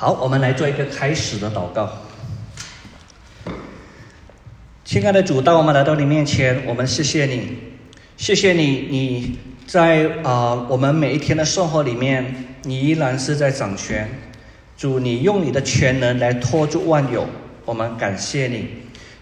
[0.00, 1.90] 好，我们来做一个开始的祷告。
[4.84, 7.58] 亲爱的主，当我们来到你面前，我们谢谢你，
[8.16, 12.32] 谢谢你，你在啊我们每一天的生活里面，
[12.62, 14.08] 你依然是在掌权。
[14.76, 17.26] 主，你用你的全能来托住万有，
[17.64, 18.68] 我们感谢你。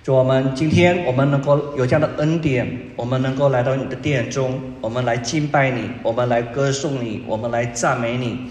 [0.05, 8.51] 主，我们今天我们能够有这样的恩典，我们能够来到你的殿中，我们来敬拜你，我们来歌颂你，我们来赞美你。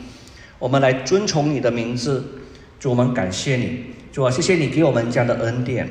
[0.58, 2.24] 我们来尊崇你的名字，
[2.80, 5.90] 主，我们感谢你，主啊，谢谢你给我们这样的恩典。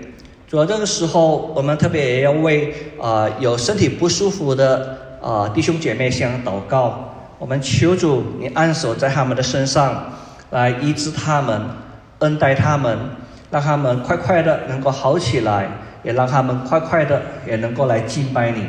[0.49, 7.11] 主啊，这个时候我们特别也要为啊有身体不舒服的啊弟兄姐妹向祷告。
[7.39, 10.11] 我们求主，你按手在他们的身上，
[10.51, 11.61] 来医治他们，
[12.21, 12.97] 恩待他们，
[13.51, 15.69] 让他们快快的能够好起来，
[16.03, 18.65] 也让他们快快的也能够来敬拜你。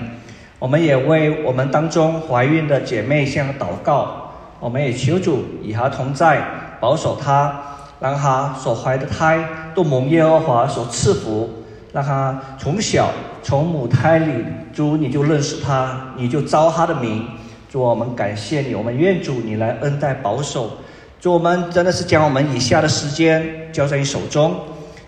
[0.59, 4.24] 我们也为我们当中怀孕的姐妹向祷告。
[4.59, 6.41] 我们也求主与他同在，
[6.79, 7.53] 保守他，
[7.99, 11.49] 让他所怀的胎都蒙耶和华所赐福，
[11.91, 13.09] 让他从小
[13.43, 17.27] 从母胎里，主你就认识他，你就招他的名。
[17.69, 20.71] 主，我们感谢你，我们愿主你来恩待保守。
[21.19, 24.55] 主，我们真的是将我们以下的时间交在你手中，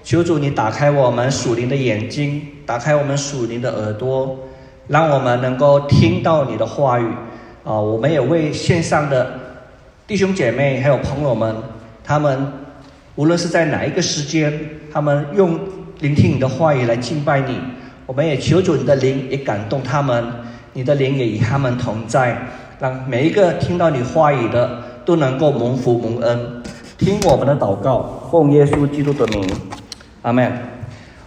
[0.03, 4.37] 求主你打开我们属灵的眼睛，打开我们属灵的耳朵，
[4.87, 7.07] 让我们能够听到你的话语。
[7.67, 9.29] 啊，我们也为线上的
[10.07, 11.53] 弟兄姐妹还有朋友们，
[12.01, 12.49] 他们
[13.15, 14.57] 无论是在哪一个时间，
[14.89, 15.59] 他们用
[15.99, 17.59] 聆听你的话语来敬拜你。
[18.05, 20.23] 我们也求主你的灵也感动他们，
[20.71, 22.37] 你的灵也与他们同在，
[22.79, 26.63] 让每一个听到你话语的都能够蒙福蒙恩。
[26.97, 29.45] 听我们的祷告，奉耶稣基督的名，
[30.21, 30.49] 阿门。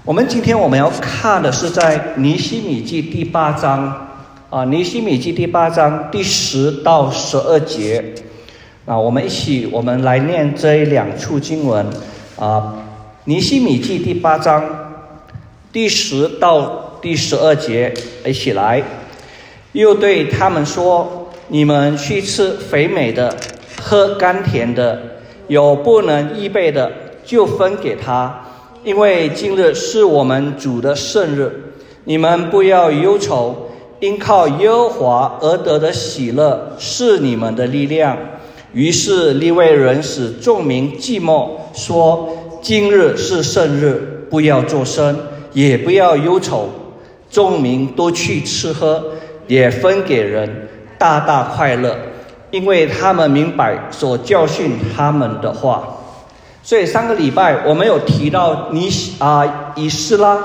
[0.06, 4.06] 我们今天我们要看的是在尼希米记第八章。
[4.50, 8.04] 啊，尼西米记第八章第十到十二节，
[8.84, 11.86] 啊，我们一起我们来念这两处经文。
[12.36, 12.74] 啊，
[13.26, 14.64] 尼西米记第八章
[15.72, 17.94] 第十到第十二节，
[18.26, 18.82] 一起来。
[19.70, 23.32] 又对他们说：“你们去吃肥美的，
[23.80, 25.00] 喝甘甜的，
[25.46, 26.90] 有不能预备的，
[27.24, 28.44] 就分给他，
[28.82, 31.52] 因为今日是我们主的圣日，
[32.02, 33.66] 你们不要忧愁。”
[34.00, 38.16] 因靠耶和华而得的喜乐是你们的力量。
[38.72, 42.28] 于是利未人使众民寂寞，说
[42.62, 45.18] ：“今日是圣日，不要作声，
[45.52, 46.68] 也不要忧愁。”
[47.30, 49.04] 众民都去吃喝，
[49.46, 50.68] 也分给人，
[50.98, 51.96] 大大快乐，
[52.50, 55.96] 因为他们明白所教训他们的话。
[56.62, 58.88] 所以上个礼拜我们有提到尼
[59.18, 60.38] 啊以斯拉，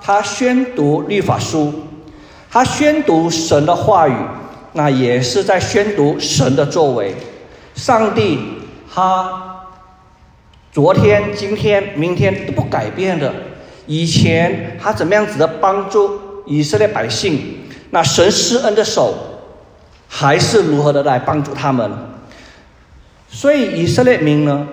[0.00, 1.72] 他宣读律法书。
[2.50, 4.14] 他宣读神的话语，
[4.72, 7.14] 那也是在宣读神的作为。
[7.74, 8.38] 上帝
[8.92, 9.64] 他
[10.72, 13.32] 昨天、今天、明天都不改变的。
[13.86, 17.58] 以前他怎么样子的帮助以色列百姓，
[17.90, 19.14] 那神施恩的手
[20.08, 21.90] 还是如何的来帮助他们。
[23.28, 24.66] 所以以色列民呢？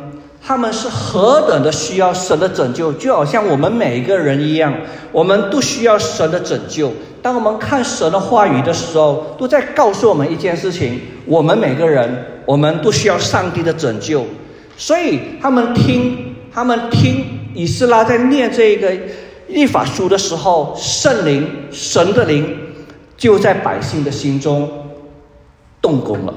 [0.45, 4.73] 他们是何等的需要神的拯救，就好像我们每一个人一样，
[5.13, 6.91] 我们都需要神的拯救。
[7.21, 14.25] 当我们看神的话语的时候，都在告诉我们一件事情：我们每个人，我们都需要上帝的拯救。
[14.75, 18.91] 所以他们听，他们听以斯拉在念这个
[19.47, 22.57] 律法书的时候，圣灵、神的灵
[23.15, 24.69] 就在百姓的心中
[25.81, 26.33] 动工了。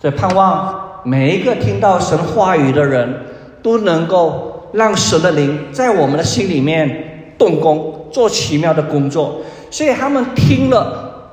[0.00, 0.83] 所以盼望。
[1.04, 3.14] 每一个听到神话语的人，
[3.62, 9.42] 都能够让神的灵在我们的心里面动工，做奇妙的工作。
[9.70, 11.30] 所以他们听了，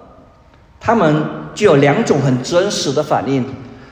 [0.79, 1.23] 他们
[1.55, 3.45] 就有两种很真实的反应。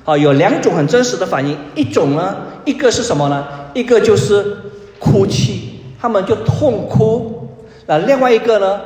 [0.05, 1.55] 啊，有两种很真实的反应。
[1.75, 2.35] 一种呢，
[2.65, 3.47] 一个是什么呢？
[3.73, 4.57] 一个就是
[4.97, 7.47] 哭泣，他们就痛哭。
[7.85, 8.81] 那另外一个呢，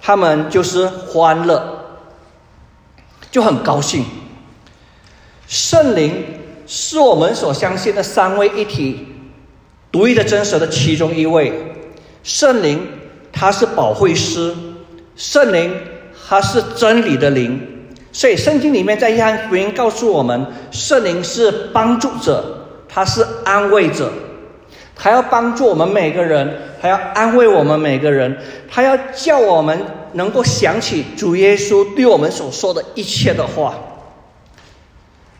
[0.00, 1.62] 他们就是欢乐，
[3.30, 4.04] 就很高兴。
[5.52, 6.24] 圣灵
[6.66, 9.06] 是我们所相信的三位一体、
[9.90, 11.52] 独一的真实的其中一位。
[12.22, 12.80] 圣灵
[13.30, 14.54] 他是保惠师，
[15.14, 15.70] 圣灵
[16.26, 17.60] 他是真理的灵。
[18.12, 24.10] 所以圣经里面在约翰福音告诉我们，圣灵是帮助者，他是安慰者，
[24.96, 26.50] 他要帮助我们每个人，
[26.80, 28.34] 他要安慰我们每个人，
[28.70, 29.78] 他要叫我们
[30.14, 33.74] 能够想起主耶稣对我们所说的一切的话。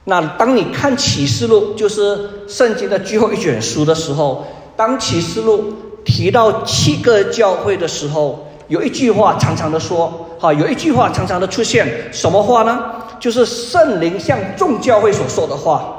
[0.05, 4.45] 那当你看启示录，就是圣经的最后一卷书的时候，
[4.77, 5.73] 当启示录
[6.05, 12.81] 提到七个教会的时候，有一句话常常的说，哈，有一句话常常的出现，什么话呢？
[13.21, 15.99] 就是圣灵向众教会所说的话。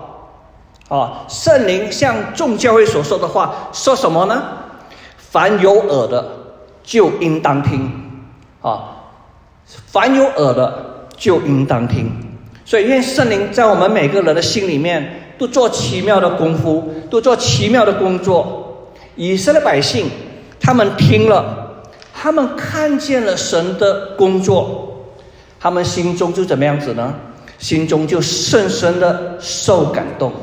[0.89, 4.43] 啊，圣灵向众教会所说的话说什么呢？
[5.17, 6.25] 凡有耳的
[6.83, 7.89] 就应当听，
[8.61, 8.97] 啊，
[9.65, 12.11] 凡有耳的就应当听。
[12.65, 18.87] 所以，愿圣灵在我们每个人的心里面都做奇妙的功夫，都做奇妙的工作。
[19.15, 20.07] 以色列百姓，
[20.59, 21.83] 他们听了，
[22.13, 25.05] 他们看见了神的工作，
[25.59, 27.13] 他们心中就怎么样子呢？
[27.59, 30.33] 心中就深深的受感动，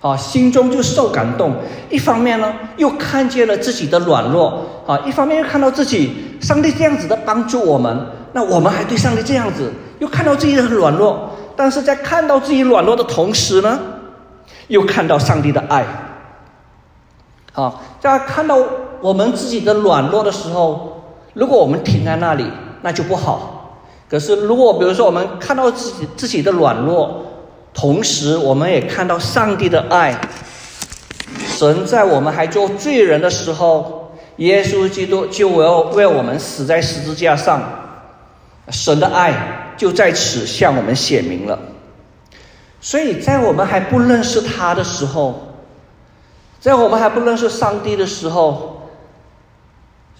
[0.00, 1.54] 啊，心中就受感动。
[1.90, 9.70] 一方面呢，又看见了自己的软弱，啊，一方面又看到自己上帝这样子的帮助我们，那我们还对上帝这样子，
[10.04, 11.30] 又看到自己的软弱。
[11.56, 13.80] 但是在看到自己软弱的同时呢，
[14.68, 15.84] 又看到上帝的爱。
[17.54, 18.58] 啊，在看到
[19.00, 21.00] 我们自己的软弱的时候，
[21.32, 22.44] 如果我们停在那里，
[22.82, 23.78] 那就不好。
[24.10, 27.24] 可是，如果比如说我们看到自己自己的软弱，
[27.72, 30.20] 同时我们也看到上帝的爱，
[31.46, 37.62] 神在我们还做罪人的时候，耶稣基督就要为我们死在十字架上，
[38.70, 39.32] 神的爱
[39.76, 41.58] 就在此向我们显明了。
[42.80, 45.54] 所以在我们还不认识他的时候，
[46.60, 48.90] 在我们还不认识上帝的时候，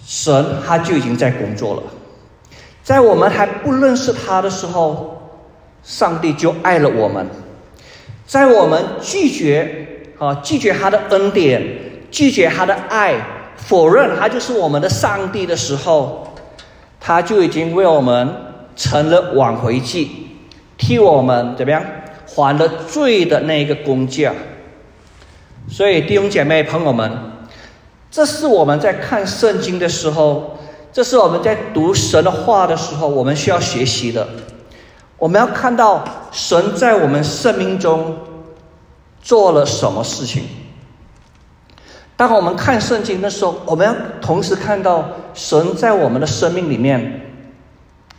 [0.04, 1.82] 神他就已经在工作了。
[2.82, 5.22] 在我们还不认识他的时候，
[5.82, 7.26] 上帝就爱了我们；
[8.26, 9.86] 在我们拒绝
[10.18, 11.62] 啊拒绝他的恩典、
[12.10, 13.14] 拒绝他的爱、
[13.56, 16.34] 否认他就是我们的上帝的时候，
[17.00, 18.34] 他就已经为我们
[18.76, 20.10] 成了挽回祭，
[20.76, 21.82] 替我们怎么样
[22.26, 24.32] 还了罪的那一个工价。
[25.68, 27.10] 所以弟兄姐妹朋友们，
[28.10, 30.58] 这是我们在看圣经的时候。
[30.92, 34.28] 这是我们在读神的话的时候，我们需要学习的。
[35.18, 38.16] 我们要看到神在我们生命中
[39.20, 40.44] 做了什么事情。
[42.16, 45.04] 当我们看圣经的时候，我们要同时看到
[45.34, 47.23] 神在我们的生命里面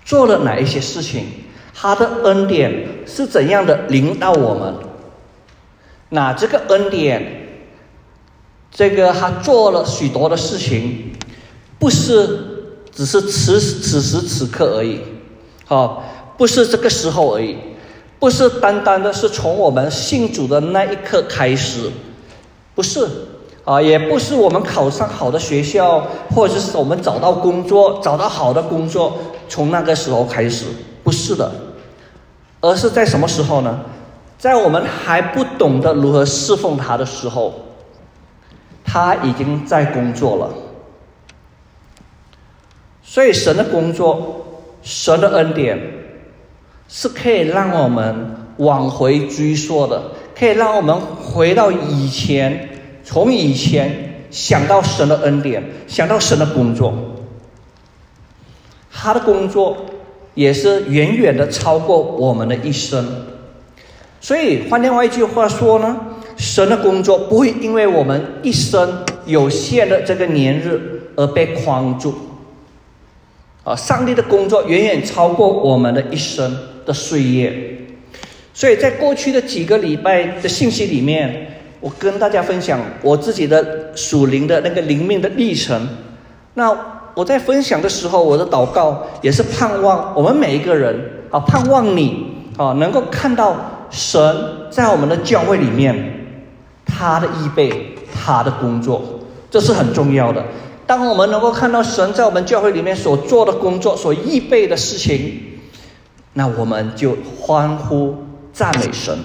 [0.05, 1.25] 做了哪一些事情，
[1.73, 4.75] 他的恩典是怎样的领到我们。
[6.07, 7.49] 那这个恩典，
[8.71, 11.11] 这个他做了许多的事情，
[11.77, 12.53] 不是。
[12.95, 15.01] 只是此此时此刻而已，
[15.65, 16.01] 好，
[16.37, 17.57] 不是这个时候而已，
[18.19, 21.91] 不是单单的是从我们信主的那一刻开始，
[22.73, 23.05] 不是，
[23.65, 30.65] 啊，也不是我们考上好的学校，或者是我们找到工作，找到好的工作，从那个时候开始，
[31.03, 31.51] 不是的，
[32.61, 33.79] 而是在什么时候呢？
[34.37, 37.53] 在我们还不懂得如何侍奉他的时候，
[38.83, 40.49] 他已经在工作了。
[43.01, 44.45] 所以，神的工作，
[44.81, 45.79] 神的恩典，
[46.89, 52.69] 是可以让我们往回追溯的，可以让我们回到以前，
[53.03, 56.93] 从以前想到神的恩典，想到神的工作。
[59.05, 59.77] 他的工作
[60.33, 63.05] 也是远远的超过我们的一生。
[64.19, 65.95] 所以，换另外一句话说呢，
[66.35, 72.15] 神的工作不会因为我们一生有限的这个年日而被框住。
[73.63, 77.53] 啊，上帝的工作远远超过我们的一生的岁月，
[78.53, 85.87] 所以在过去的几个礼拜的信息里面，我跟大家分享我自己的属灵的那个灵命的历程。
[86.55, 86.75] 那
[87.15, 93.55] 我在分享的时候，我的祷告也是盼望我们每一个人啊，盼望你啊，能够看到
[93.89, 94.21] 神
[94.69, 96.27] 在我们的教会里面
[96.85, 99.01] 他的预备，他的工作，
[99.49, 100.43] 这是很重要的。
[100.85, 105.39] 当我们能够看到神在我们教会里面所做的工作、所预备的事情，
[106.33, 108.15] 那我们就欢呼
[108.51, 109.17] 赞美神。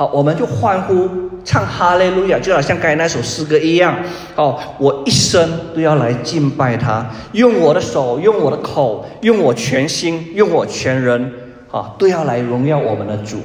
[0.00, 1.06] 好，我们就欢呼
[1.44, 3.94] 唱哈利路亚，就好像刚才那首诗歌一样。
[4.34, 11.30] 哦，我一生都要来敬拜他，用我的手，用我的口，用我全心，用我全人，
[11.70, 13.36] 啊，都要来荣耀我们的主。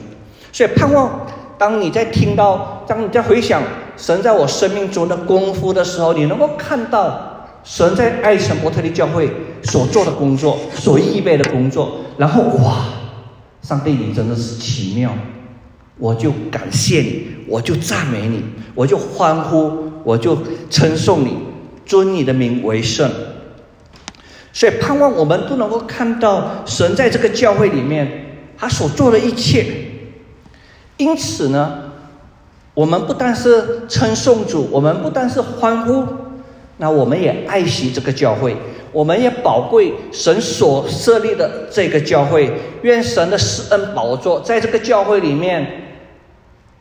[0.54, 3.62] 所以盼望，当你在听到，当你在回想
[3.98, 7.34] 神在我生命中的功夫的时候，你能够看到。
[7.66, 9.30] 神在爱神伯特利教会
[9.64, 12.86] 所做的工作，所预备的工作，然后哇，
[13.62, 15.12] 上帝你真的是奇妙，
[15.98, 20.38] 我就感谢你，我就赞美你，我就欢呼，我就
[20.70, 21.38] 称颂你，
[21.86, 23.10] 尊你的名为圣。
[24.52, 29.66] 所以盼望我们都能够看到神在这个教会里面他所做的一切。
[30.98, 31.92] 因此呢，
[32.74, 36.06] 我们不但是称颂主，我们不但是欢呼。
[36.78, 38.56] 那我们也爱惜这个教会，
[38.92, 42.52] 我们也宝贵神所设立的这个教会。
[42.82, 45.66] 愿神的施恩宝座在这个教会里面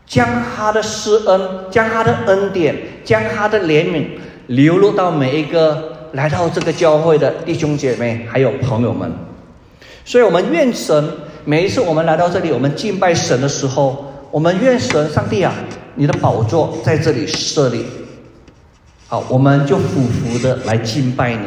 [0.06, 4.06] 将他的施恩、将他的恩典、将他的怜悯
[4.46, 9.10] 流露到每一个来到这个教会的弟兄姐妹还有朋友们。
[10.04, 11.10] 所以，我们愿神
[11.46, 15.54] 每一次我们来到这里，我们敬拜神的时候，我们愿神上帝啊，
[15.94, 17.86] 你的宝座在这里设立。
[19.08, 21.46] 好，我们就俯伏的来敬拜你，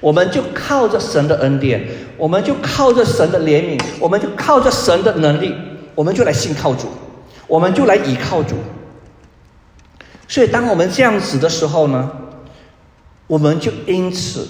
[0.00, 1.86] 我们就靠着神的恩典，
[2.18, 5.54] 我们就靠着神的怜悯，我们就靠着神的能力，
[5.94, 6.88] 我们就来信靠主，
[7.46, 8.56] 我们就来倚靠主。
[10.28, 12.10] 所以，当我们这样子的时候呢，
[13.26, 14.46] 我们就因此，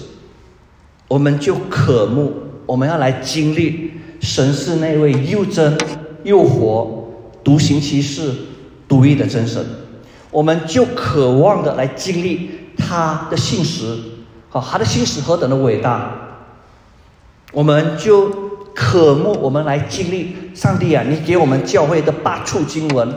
[1.07, 2.43] 我们就渴慕。
[2.65, 5.77] 我们要来经历神是那位又真
[6.23, 8.33] 又活、独行其事、
[8.89, 9.65] 独一的真神，
[10.31, 13.97] 我们就渴望的来经历他的信实，
[14.49, 16.11] 好，他的信实何等的伟大，
[17.53, 18.46] 我们就
[18.77, 21.03] 渴慕我们来经历上帝啊！
[21.09, 23.11] 你给我们教会的八处经文，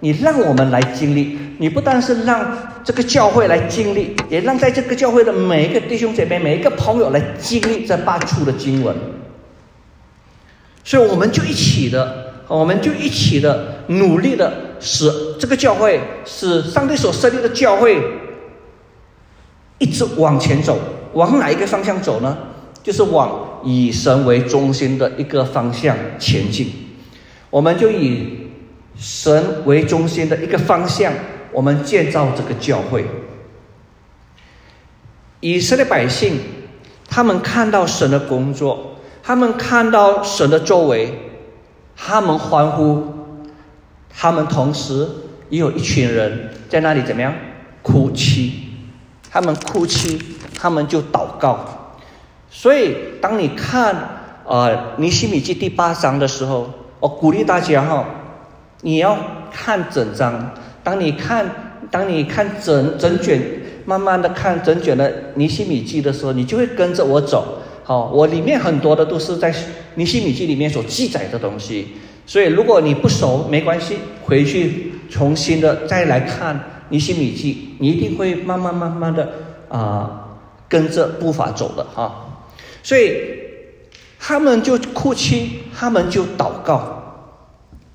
[0.00, 2.46] 你让我们来经历，你不但是让
[2.84, 8.94] 这个教会来经历，也让在这个教会的每一个弟兄姐妹、每一个朋友来经历这八处的经文。
[10.84, 18.02] 所以我们就一起的，我们就一起的努力的，使这个教会，使上帝所设立的教会，
[19.78, 20.78] 一直往前走。
[21.14, 22.36] 往哪一个方向走呢？
[22.82, 26.70] 就是往以神为中心的一个方向前进。
[27.50, 28.48] 我们就以
[28.96, 31.12] 神为中心的一个方向，
[31.52, 33.04] 我们建造这个教会。
[35.40, 36.38] 以色列百姓，
[37.08, 38.92] 他们看到神的工作。
[39.22, 41.12] 他们看到神的作为，
[41.96, 43.02] 他们欢呼，
[44.08, 45.08] 他们同时
[45.50, 47.34] 也有一群人在那里怎么样
[47.82, 48.52] 哭泣？
[49.28, 50.22] 他们哭泣，
[50.54, 51.75] 他们就祷告。
[52.58, 53.94] 所以，当你看
[54.46, 58.02] 呃尼西米记第八章的时候，我鼓励大家哈，
[58.80, 59.14] 你要
[59.52, 60.52] 看整章。
[60.82, 61.44] 当你看，
[61.90, 63.38] 当你看整整卷，
[63.84, 67.58] 慢慢的看整卷的尼西米记的时候，你就会跟着我走。
[67.84, 69.54] 好，我里面很多的都是在
[69.96, 71.88] 尼西米记里面所记载的东西，
[72.24, 76.58] 所以如果你不熟没关系，回去重新的再来看
[76.88, 79.28] 尼西米记，你一定会慢慢慢慢的
[79.68, 82.22] 啊跟着步伐走的哈。
[82.86, 83.20] 所以
[84.16, 87.02] 他们就哭泣，他们就祷告。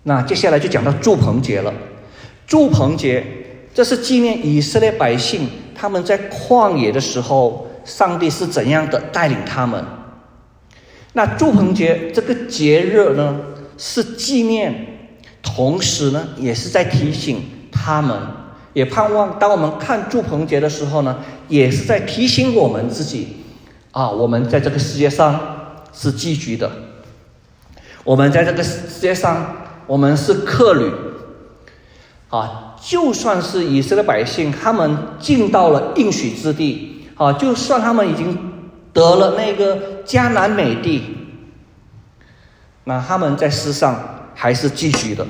[0.03, 1.73] 那接下来就讲到祝棚节了。
[2.45, 3.25] 祝棚节，
[3.73, 7.67] 这是纪念以色列百姓他们在旷野的时候。
[7.83, 9.83] 上帝是怎样的带领他们？
[11.13, 13.39] 那祝棚节这个节日呢，
[13.75, 14.85] 是纪念，
[15.41, 18.15] 同时呢，也是在提醒他们，
[18.73, 23.37] 也盼望当我们看祝棚节的时候呢，也是在提醒我们自己
[23.91, 25.39] 啊，我们在这个世界上
[25.93, 26.71] 是寄居的，
[28.03, 29.55] 我们在这个世界上，
[29.85, 30.91] 我们是客旅
[32.29, 36.87] 啊，就算是以色列百姓，他们进到了应许之地。
[37.15, 38.35] 啊，就算他们已经
[38.93, 41.03] 得了那个迦南美地，
[42.85, 45.27] 那他们在世上还是寄居的。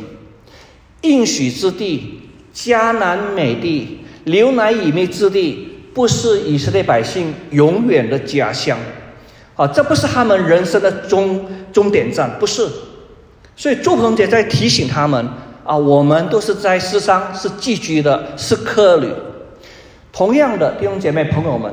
[1.02, 2.22] 应许之地、
[2.54, 8.78] 迦南美地、流奶与蜜之地，不是以色列百姓永远的家乡。
[9.56, 12.68] 啊，这不是他们人生的终终点站，不是。
[13.56, 15.28] 所以祝鹏姐在提醒他们
[15.64, 19.10] 啊，我们都是在世上是寄居的，是客旅。
[20.12, 21.72] 同样的弟兄姐妹朋友们，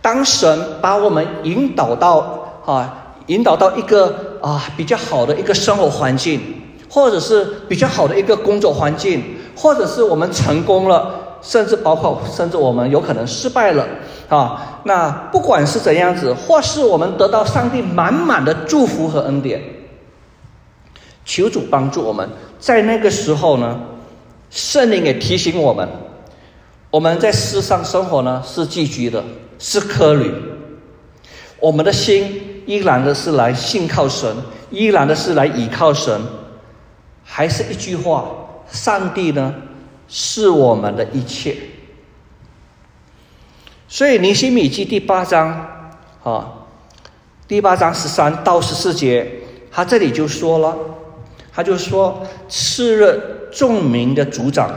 [0.00, 6.40] 当神把我们引导到啊，引导到一个啊比较好的一个生活环境，
[6.88, 9.22] 或者是比较好的一个工作环境，
[9.54, 13.86] 或者是我们成功了，甚至包括甚至我们有可能失败了
[14.28, 19.62] 啊，那不管是怎样子，或是我们得到上帝满满的祝福和恩典，
[21.24, 22.28] 求主帮助我们，
[22.58, 23.80] 在那个时候呢，
[24.50, 25.88] 圣灵也提醒我们。
[26.90, 29.22] 我们在世上生活呢，是寄居的，
[29.58, 30.32] 是客旅。
[31.60, 34.34] 我们的心依然的是来信靠神，
[34.70, 36.18] 依然的是来倚靠神。
[37.22, 38.26] 还是一句话，
[38.70, 39.52] 上帝呢，
[40.08, 41.56] 是我们的一切。
[43.88, 45.66] 所以尼西米记第八章
[46.22, 46.52] 啊，
[47.46, 49.30] 第八章十三到十四节，
[49.70, 50.76] 他这里就说了，
[51.52, 54.70] 他就说，次日众民的族长。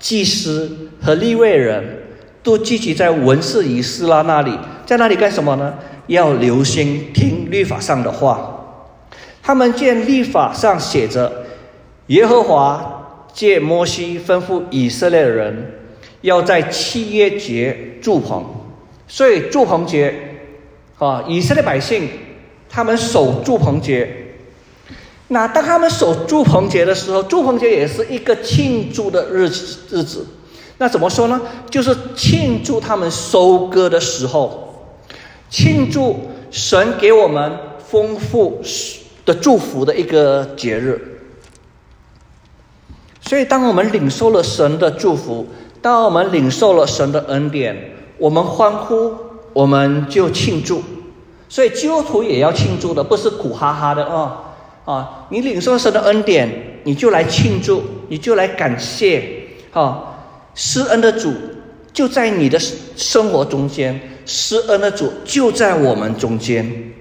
[0.00, 2.02] 祭司和立位人
[2.42, 4.56] 都聚集在文士以斯拉那里，
[4.86, 5.74] 在那里干什么呢？
[6.06, 8.54] 要留心听律法上的话。
[9.42, 11.44] 他们见律法上写着，
[12.08, 12.97] 耶和华
[13.38, 15.72] 借摩西吩咐以色列人
[16.22, 18.44] 要在七月节祝棚，
[19.06, 20.12] 所以祝棚节
[20.98, 22.08] 啊，以色列百姓
[22.68, 24.12] 他们守祝棚节，
[25.28, 30.26] 那当他们守祝棚节的时候，祝棚节也是一个庆祝的日日子。
[30.78, 31.40] 那怎么说呢？
[31.70, 34.96] 就是庆祝他们收割的时候，
[35.48, 36.16] 庆祝
[36.50, 37.56] 神给我们
[37.88, 38.60] 丰富
[39.24, 41.17] 的祝福的一个节日。
[43.28, 45.46] 所以，当我们领受了神的祝福，
[45.82, 47.76] 当我们领受了神的恩典，
[48.16, 49.12] 我们欢呼，
[49.52, 50.82] 我们就庆祝。
[51.46, 54.54] 所以，基督徒也要庆祝的，不是苦哈哈的啊
[54.86, 55.26] 啊！
[55.28, 59.22] 你领受神的恩典，你就来庆祝，你就来感谢
[59.74, 60.04] 啊！
[60.54, 61.30] 施恩的主
[61.92, 62.58] 就在你的
[62.96, 66.94] 生活中间，施恩的主就在我们中间。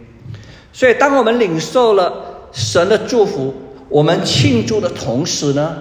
[0.74, 2.14] 所以，当我们领受了
[2.52, 3.54] 神的祝福，
[3.88, 5.78] 我们庆祝的同时呢，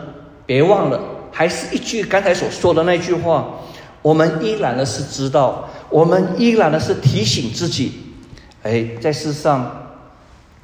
[0.47, 1.00] 别忘了，
[1.31, 3.61] 还是一句刚才所说的那句话：
[4.00, 7.93] 我们依然的是知道，我们依然的是提醒自己，
[8.62, 9.99] 哎，在世上，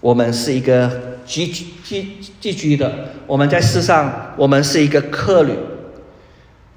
[0.00, 2.90] 我们是一个寄寄寄居的，
[3.26, 5.52] 我们在世上，我们是一个客旅。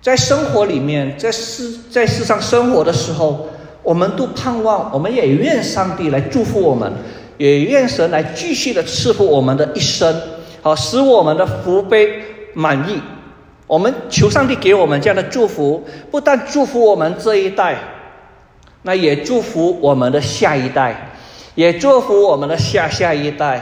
[0.01, 3.47] 在生活里面，在世在世上生活的时候，
[3.81, 6.91] 我们都盼望，我们也愿上帝来祝福我们，
[7.37, 10.15] 也愿神来继续的赐福我们的一生，
[10.61, 12.21] 好使我们的福杯
[12.55, 12.99] 满意。
[13.67, 17.77] 我们求上帝给我们这样的祝福，不但祝福我们这一代，
[18.81, 21.11] 那也祝福我们的下一代，
[21.53, 23.61] 也祝福我们的下下一代。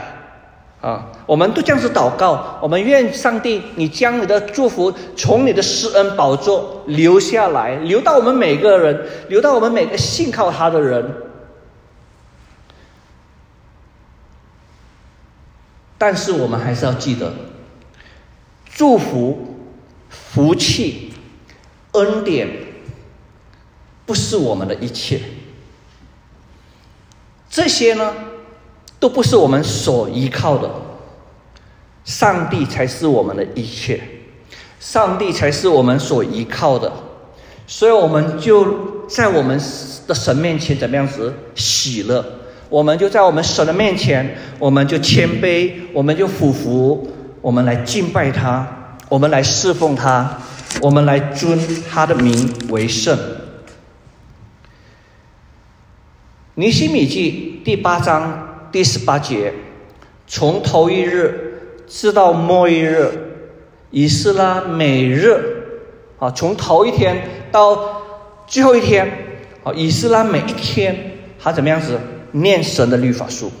[0.82, 11.10] 啊，我们都这样子祷告，我们愿上帝，你将你的祝福从你的施恩宝座留下来，留到我们每个人，留到我们每个信靠他的人。
[15.96, 17.32] 但是我们还是要记得，
[18.74, 19.38] 祝福、
[20.08, 21.12] 福气、
[21.92, 22.48] 恩典，
[24.04, 25.20] 不是我们的一切。
[27.48, 28.12] 这些呢？
[28.98, 30.70] 都不是我们所依靠的，
[32.06, 34.00] 上帝才是我们的一切，
[34.80, 36.90] 上帝才是我们所依靠的，
[37.66, 39.60] 所以我们就在我们
[40.06, 42.24] 的神面前怎么样子喜乐，
[42.70, 47.06] 我们就在我们神的面前，我们就谦卑，我们就俯伏，
[47.44, 48.66] 我们来敬拜他，
[49.10, 50.38] 我们来侍奉他，
[50.80, 53.18] 我们来尊他的名为圣。
[56.54, 58.48] 尼西米记第八章。
[58.72, 59.52] 第十八节，
[60.26, 63.08] 从头一日直到末一日，
[63.90, 65.30] 以斯拉每日
[66.18, 68.02] 啊，从头一天到
[68.48, 69.06] 最后一天
[69.62, 72.00] 啊，以斯拉每一天他怎么样子
[72.32, 73.52] 念神的律法书？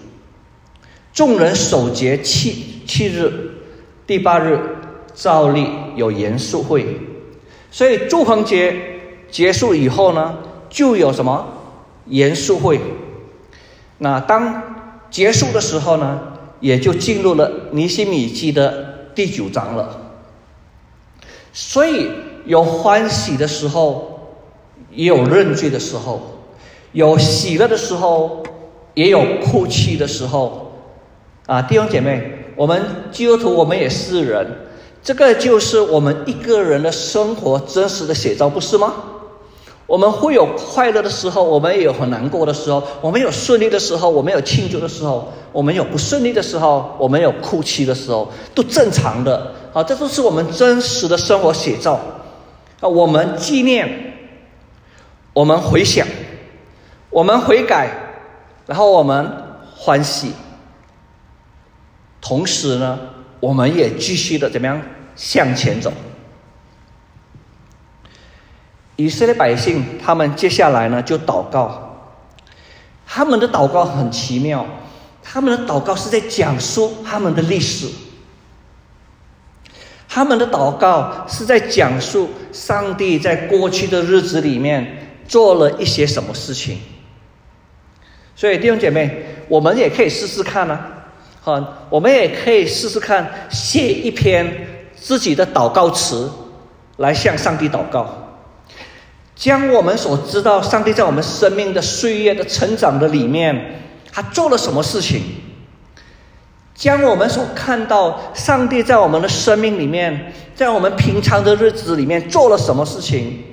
[1.12, 3.53] 众人守节七七日，
[4.06, 4.58] 第八日
[5.14, 6.84] 照例有严肃会，
[7.70, 8.74] 所以祝棚节
[9.30, 10.36] 结束以后呢，
[10.68, 11.46] 就有什么
[12.06, 12.80] 严肃会？
[13.98, 14.62] 那当。
[15.10, 16.20] 结束的时候呢，
[16.58, 19.96] 也就进入了尼西米记的第九章了。
[21.52, 22.10] 所以
[22.46, 24.34] 有欢喜的时候，
[24.90, 26.18] 也有认罪的时候；
[26.90, 28.42] 有喜乐的时候，
[28.94, 30.72] 也有哭泣的时候。
[31.46, 34.46] 啊，弟兄姐妹，我们基督徒，我们也是人，
[35.02, 38.94] 这个就是我们一个人的生活真实的写照，不是吗？
[39.86, 49.52] 我们会有快乐的时候，我们也有很难过的时候；我们有顺利的时候，我们有庆祝的时候；我们有不顺利的时候，我们有哭泣的时候，都正常的。
[49.74, 52.00] 啊，这都是我们真实的生活写照。
[52.80, 54.14] 啊，我们纪念，
[55.34, 56.06] 我们回想，
[57.10, 57.90] 我们悔改，
[58.66, 59.30] 然后我们
[59.76, 60.32] 欢喜。
[62.24, 62.98] 同时呢，
[63.38, 64.80] 我们也继续的怎么样
[65.14, 65.92] 向前走。
[68.96, 72.16] 以色列百姓，他们接下来呢就祷告，
[73.06, 74.64] 他们的祷告很奇妙，
[75.22, 77.90] 他们的祷告是在讲述他们的历史，
[80.08, 86.78] 他们的祷告是在讲述上帝在过去的日子里面做了一些什么事情。
[88.34, 90.78] 所以弟兄姐妹，我们也可以试试看呢，
[91.44, 96.30] 好，我们也可以试试看写一篇自己的祷告词，
[96.96, 98.08] 来向上帝祷告。
[99.36, 105.20] 将我们所知道，上帝在我们生命的岁月的成长的里面，他做了什么事情？
[106.74, 113.44] 将我们所看到，上帝在我们的生命里面，在我们平常的日子里面做了什么事情？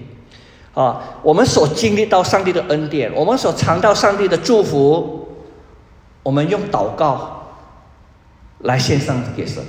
[0.73, 5.27] 啊，我们所经历到上帝的恩典，我们所尝到上帝的祝福，
[6.23, 7.40] 我们用祷告
[8.63, 9.63] 来献上给神，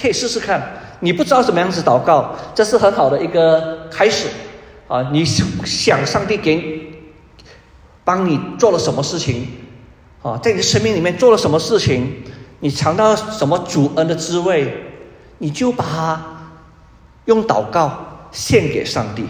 [0.00, 0.62] 可以试试看。
[1.00, 4.28] 你不知道怎么样子祷告，这是很好的一个开始。
[4.86, 6.92] 啊，你想上帝给
[8.04, 9.46] 帮你做了什么事情？
[10.20, 12.22] 啊，在你的生命里面做了什么事情？
[12.58, 14.74] 你尝到什么主恩的滋味，
[15.38, 16.52] 你就把它
[17.26, 19.24] 用祷告献给上帝。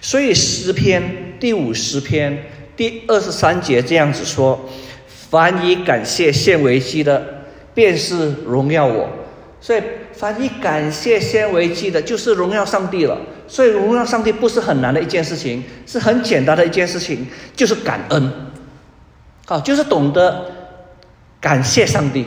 [0.00, 4.58] 所以诗篇第五十篇第二十三节这样子说
[5.06, 7.39] ：“凡以感谢献为祭的，
[7.74, 9.08] 便是荣耀我。”
[9.60, 9.82] 所以
[10.14, 13.18] 凡以感谢先为祭的，就是荣耀上帝了。
[13.46, 18.32] 所以荣耀上帝不是很难的一件事情，是很简单的一件事情，就是感恩。
[19.44, 20.46] 好，就是懂得
[21.40, 22.26] 感谢上帝。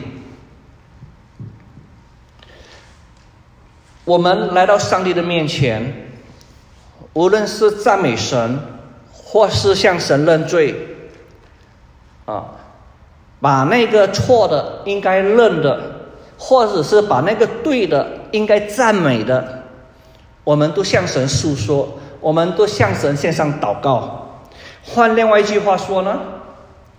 [4.04, 6.10] 我们来到上帝的面前，
[7.14, 8.60] 无论是赞美神，
[9.10, 10.74] 或是向神认罪，
[12.26, 12.52] 啊，
[13.40, 15.80] 把那个错的应该认的，
[16.38, 19.62] 或者是把那个对的应该赞美的，
[20.44, 24.40] 我们都向神诉说，我们都向神献上祷告。
[24.82, 26.20] 换另外一句话说呢？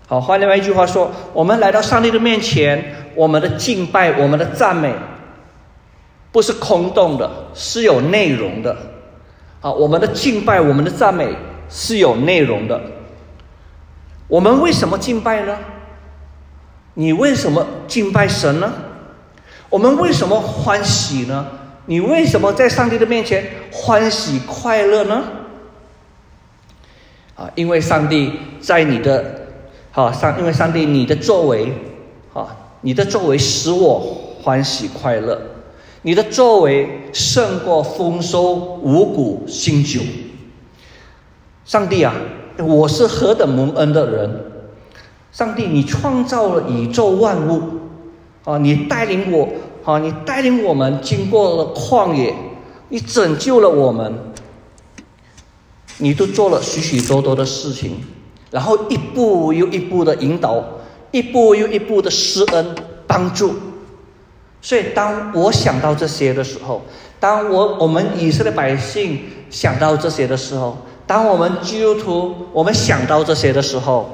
[0.07, 4.93] 好，换另外一句话说，我们来到上帝的面前，我们的敬拜，我们的赞美。
[6.31, 8.75] 不是空洞的，是有内容的。
[9.61, 11.33] 啊，我们的敬拜，我们的赞美
[11.69, 12.79] 是有内容的。
[14.27, 15.57] 我们为什么敬拜呢？
[16.95, 18.73] 你为什么敬拜神呢？
[19.69, 21.45] 我们为什么欢喜呢？
[21.85, 25.23] 你为什么在上帝的面前欢喜快乐呢？
[27.35, 28.31] 啊，因为上帝
[28.61, 29.47] 在你的，
[29.91, 31.71] 啊上，因为上帝你的作为，
[32.33, 32.47] 啊，
[32.81, 33.99] 你的作为使我
[34.41, 35.39] 欢喜快乐。
[36.03, 39.99] 你的作为胜过丰收五谷新酒。
[41.65, 42.13] 上帝啊，
[42.59, 44.54] 我是何等蒙恩的人！
[45.35, 47.61] 上帝，你创造了宇宙万物，
[48.45, 49.49] 啊，你带领我，
[49.83, 52.33] 啊，你带领我们经过了旷野，
[52.87, 54.13] 你拯救了我们，
[55.97, 57.97] 你都做了许许多多的事情，
[58.49, 60.63] 然后一步又一步的引导，
[61.11, 62.73] 一步又一步的施恩
[63.05, 63.55] 帮助。
[64.61, 66.81] 所以，当我想到这些的时候，
[67.19, 69.19] 当我我们以色列百姓
[69.49, 74.09] 想到这些的时候，当我们基督徒我们想到这些的时候，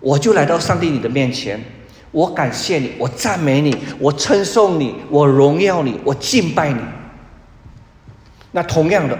[0.00, 1.60] 我就来到上帝你的面前，
[2.10, 6.80] 我感谢你，我赞美你，我称颂你，我荣耀你，我敬拜你。
[8.52, 9.18] 那同样的，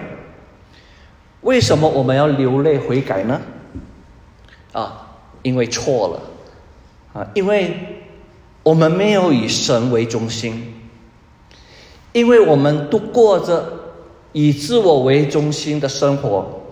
[1.43, 3.41] 为什么我们要流泪悔改呢？
[4.73, 7.93] 啊，因为错了，啊，因为。
[8.67, 10.75] 我们没有以神为中心，
[12.13, 13.65] 因为我们都过着
[14.33, 16.66] 以自我为中心的生活，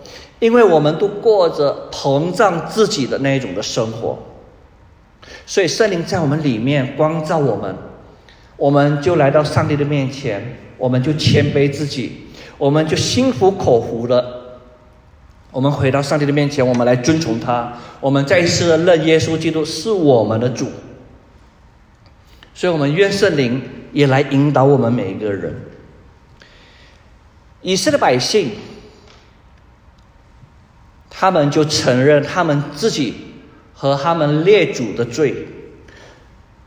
[0.44, 4.18] 因为我们都过着膨胀自己的那一种的生活，
[5.46, 7.74] 所以圣灵在我们里面光照我们，
[8.58, 12.26] 我们就来到上帝的面前，我们就谦卑自己，
[12.58, 14.60] 我们就心服口服的，
[15.50, 20.66] 我们回到上帝的面前，我们来遵从他，我们再一次的认耶稣基督是我们的主。
[22.52, 23.62] 所以，我们愿圣灵
[23.94, 25.58] 也来引导我们每一个人。
[27.62, 28.50] 以色列百姓，
[31.16, 33.14] 他们就承认他们自己
[33.72, 35.46] 和他们列祖的罪。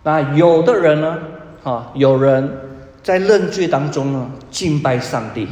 [0.03, 1.17] 那有的人呢，
[1.63, 2.57] 啊，有人
[3.03, 5.47] 在认罪当中呢，敬拜上帝。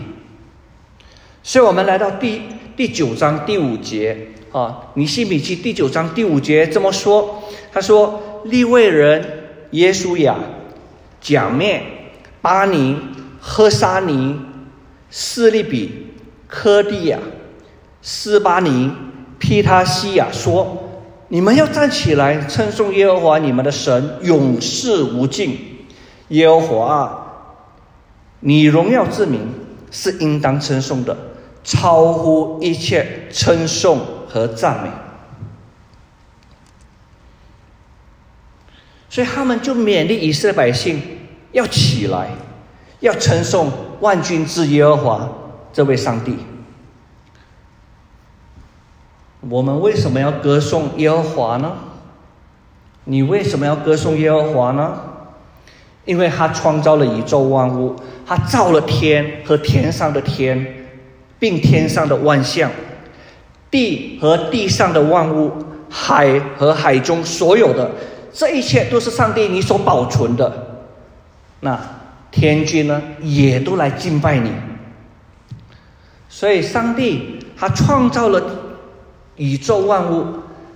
[1.43, 2.41] 所以我们来到第
[2.77, 9.41] 第九章第五节，啊，尼西米记第九章第五节这么说，他说：立位人。
[9.71, 10.37] 耶稣亚、
[11.19, 11.83] 假面、
[12.41, 12.97] 巴尼、
[13.41, 14.39] 赫沙尼、
[15.09, 16.13] 斯利比、
[16.47, 17.19] 科蒂亚、
[18.07, 18.91] 斯巴尼、
[19.39, 20.77] 皮塔西亚说
[21.29, 25.87] ：“你们要站起来，称颂耶和华你们的神，永世无尽。
[26.27, 27.49] 耶和华，
[28.41, 29.51] 你荣耀之名
[29.89, 31.17] 是应当称颂的，
[31.63, 34.89] 超乎一切称颂和赞美。”
[39.09, 41.01] 所以他们就勉励以色列百姓
[41.53, 42.29] 要起来，
[42.99, 45.27] 要称颂万军之耶和华
[45.73, 46.37] 这位上帝。
[49.49, 51.71] 我们为什么要歌颂耶和华呢？
[53.03, 54.97] 你为什么要歌颂耶和华呢？
[56.05, 60.87] 因为他创造了宇宙万物，他造了天和天上的天，
[61.37, 62.71] 并天上的万象，
[63.69, 65.51] 地和地上的万物，
[65.89, 67.91] 海和海中所有的。
[68.33, 70.81] 这一切都是上帝你所保存的，
[71.59, 71.79] 那
[72.31, 74.51] 天君呢也都来敬拜你。
[76.27, 78.41] 所以，上帝他创造了
[79.37, 80.25] 宇宙万物，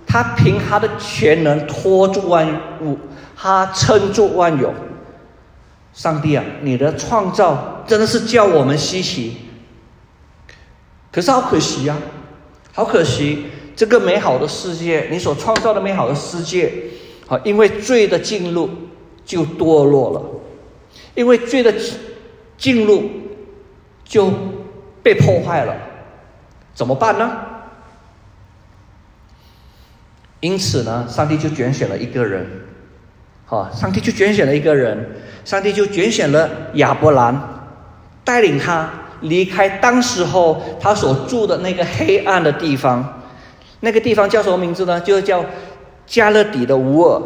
[0.06, 2.46] 他凭他的全能托住万
[2.82, 2.98] 物，
[3.36, 4.72] 他撑住万有。
[5.92, 9.36] 上帝啊，你的创造真的是叫我们稀奇。
[11.10, 11.96] 可是好可惜呀，
[12.72, 16.72] 好可惜，这个美好的世界，你所创造的美好的世界。
[17.28, 18.68] 啊，因为罪的进入，
[19.24, 20.22] 就堕落了，
[21.14, 21.72] 因为罪的
[22.58, 23.08] 进入
[24.04, 24.32] 就
[25.00, 25.72] 被破坏了，
[26.74, 27.30] 怎么办呢？
[30.40, 32.46] 因此呢，上帝就拣选了一个人，
[33.44, 35.06] 好，上帝就拣选了一个人，
[35.44, 37.38] 上帝就拣选了亚伯兰，
[38.24, 38.88] 带领他
[39.20, 43.20] 离开当时候他所住的那个黑暗的地方，
[43.80, 44.98] 那个地方叫什么名字呢？
[45.00, 45.44] 就叫
[46.06, 47.20] 加勒底的乌尔。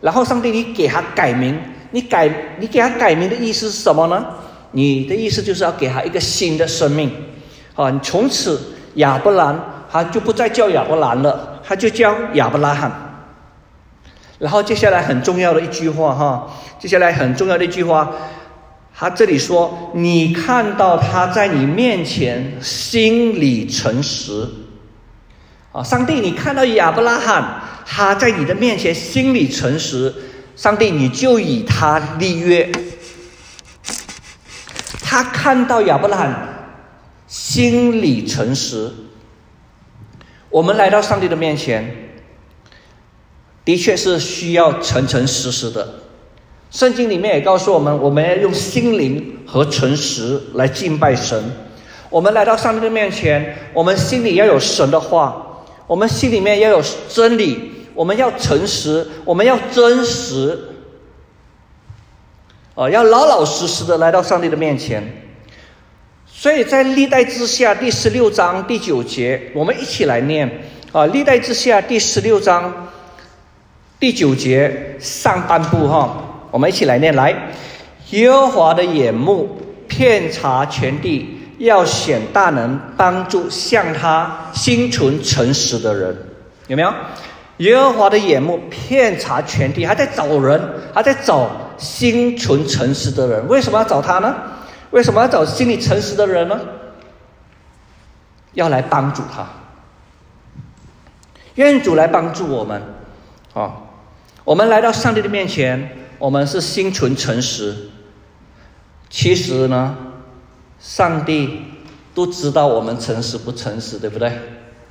[0.00, 1.58] 然后上帝，你给他改名，
[1.90, 4.24] 你改，你给他改名的意思是什么呢？
[4.70, 7.10] 你的意思就是要给他一个新的生命，
[7.74, 8.60] 啊，从此
[8.94, 9.58] 亚伯兰
[9.90, 11.51] 他就不再叫亚伯兰了。
[11.64, 12.90] 他就叫亚伯拉罕，
[14.38, 18.12] 然后接下来很重要的一句话哈，接下来很重要的一句话，
[18.94, 24.48] 他这里说：“你看到他在你面前心里诚实，
[25.72, 30.12] 啊，上帝，你看到亚伯拉罕他在你的面前心里诚实，
[30.56, 32.70] 上帝你就以他立约。
[35.00, 36.48] 他看到亚伯拉罕
[37.28, 38.90] 心里诚实。”
[40.52, 41.90] 我们来到上帝的面前，
[43.64, 45.94] 的确是需要诚诚实实的。
[46.70, 51.42] 圣经里面也告诉我们，我们要用心灵和诚实来敬拜神。
[52.10, 60.58] 我们来到上帝的面前，我们心里要有神的话，我们心里面要有真理，我们要诚实，我们要真实，
[62.74, 65.31] 啊，要老老实实的来到上帝的面前。
[66.42, 70.50] 所以在历代之下第十六章第九节，我们一起来念
[70.90, 71.06] 啊！
[71.06, 72.88] 历代之下第十六章
[74.00, 77.32] 第九节上半部哈，我们一起来念来。
[78.10, 86.16] 耶和华的眼目遍察全地，要显大能，帮助向他心存诚实的人，
[86.66, 86.92] 有没有？
[87.58, 90.60] 耶和华的眼目遍察全地，还在找人，
[90.92, 93.46] 还在找心存诚实的人。
[93.46, 94.34] 为什么要找他呢？
[94.92, 96.60] 为什么要找心里诚实的人呢？
[98.52, 99.46] 要来帮助他，
[101.54, 102.82] 愿主来帮助我们
[103.54, 103.72] 啊！
[104.44, 107.74] 我们来到上帝的面前，我们是心存诚实。
[109.08, 109.96] 其实呢，
[110.78, 111.64] 上帝
[112.14, 114.30] 都知道我们诚实不诚实，对不对？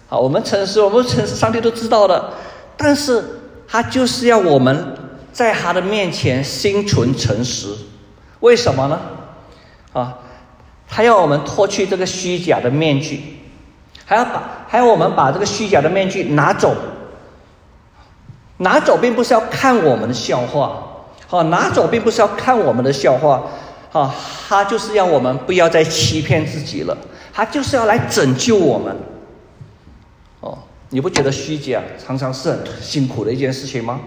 [0.08, 2.34] 好，我们诚实，我们诚实，上帝都知道的。
[2.76, 3.24] 但是
[3.68, 4.96] 他就是要我们
[5.32, 7.76] 在他的面前心存诚实，
[8.40, 9.00] 为什么呢？
[9.94, 10.18] 啊，
[10.88, 13.22] 他要我们脱去这个虚假的面具，
[14.06, 16.76] 还要把还要我们把这个虚假的面具拿走。
[18.58, 20.84] 拿走并不是要看我们的笑话，
[21.28, 23.42] 好，拿走并不是要看我们的笑话，
[23.90, 24.14] 好，
[24.48, 26.96] 他就是要我们不要再欺骗自己了，
[27.34, 28.96] 他就是要来拯救我们。
[30.42, 34.00] 哦，你不觉得虚假常常是很辛苦的一件事情吗？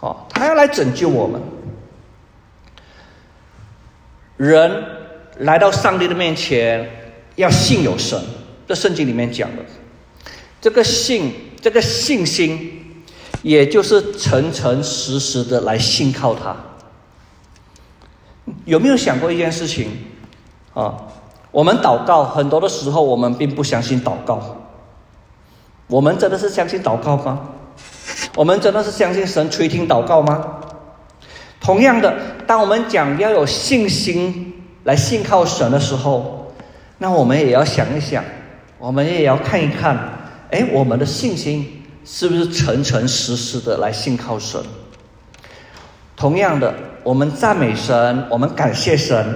[0.00, 1.40] 哦，他要来拯救我们，
[4.36, 4.97] 人。
[5.38, 6.88] 来到上帝的面前，
[7.36, 8.20] 要信有神。
[8.66, 9.62] 这圣经里面讲的，
[10.60, 13.02] 这个信，这个信心，
[13.40, 16.54] 也就是诚诚实实的来信靠他。
[18.66, 19.88] 有没有想过一件事情
[20.74, 20.94] 啊？
[21.50, 24.58] 我们祷告很多的时候，我们并不相信祷告。
[25.86, 27.48] 我们真的是相信祷告吗？
[28.34, 30.58] 我们真的是相信神垂听祷告吗？
[31.58, 32.14] 同样的，
[32.46, 34.57] 当我们讲要有信心。
[34.88, 36.50] 来信靠神的时候，
[36.96, 38.24] 那我们也要想一想，
[38.78, 39.98] 我们也要看一看，
[40.50, 44.58] 哎，我们的信心是不是诚诚实实的来信靠神？
[46.16, 46.72] 同样的，
[47.02, 49.26] 我们赞美神，我们感谢神，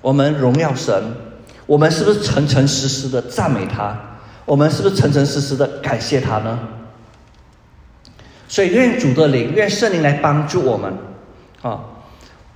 [0.00, 1.00] 我们荣耀神，
[1.66, 3.96] 我们是不是诚诚实实的赞美他？
[4.46, 6.58] 我们是不是诚诚实实的感谢他呢？
[8.48, 10.92] 所以，愿主的灵，愿圣灵来帮助我们，
[11.62, 11.84] 啊，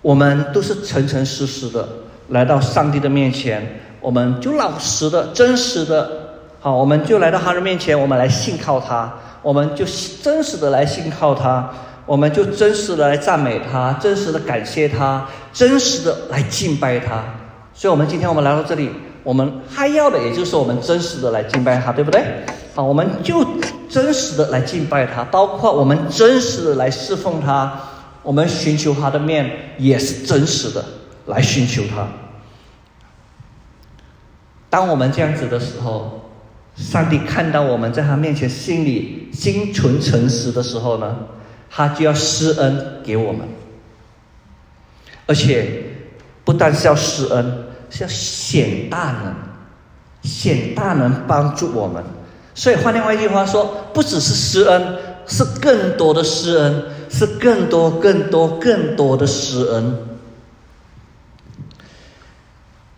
[0.01, 1.89] 我们都是诚诚实实的。
[2.33, 6.11] 来到上帝的面前，我们就老实的、真实的，
[6.61, 9.85] 好，我们就来到他的面前，我们来信靠他，我们就
[10.23, 11.69] 真实的来信靠他，
[12.07, 17.23] 我们就真实的来赞美他，真实的感谢他，真实的来敬拜他。
[17.75, 18.91] 所以，我们今天我们来到这里，
[19.23, 22.25] 我们还要的，也就是我们真实的来敬拜他，对不对？
[22.75, 23.47] 好，我们就
[23.91, 27.79] 真实的来敬拜他，包括我们真实的来侍奉他，
[28.23, 30.83] 我们寻求他的面也是真实的
[31.27, 32.07] 来寻求他。
[34.73, 36.23] 当我们这样子的时候，
[36.77, 41.15] 上帝看到我们在他面前心里心存诚实的时候呢，
[41.69, 43.47] 他就要施恩给我们，
[45.27, 45.83] 而且
[46.43, 49.35] 不但是要施恩，是要显大能，
[50.23, 52.03] 显大能帮助我们。
[52.55, 59.99] 所以换另外一句话说，不只是施恩，是更多的施恩，是更多、更多、更多的施恩。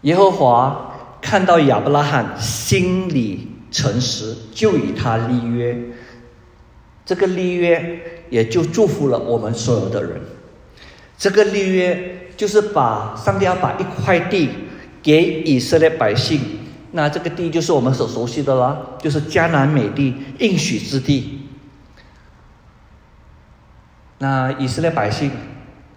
[0.03, 0.94] 耶和华
[1.25, 5.75] 看到亚伯拉罕心里诚实，就与他立约。
[7.07, 10.21] 这个立约也就祝福了我们所有的人。
[11.17, 14.51] 这个立约就是把上帝要把一块地
[15.03, 16.39] 给以色列百姓，
[16.93, 21.41] 那这个地就是我们所熟悉的啦，就是迦南美地应许之地。
[24.19, 25.31] 那以色列百姓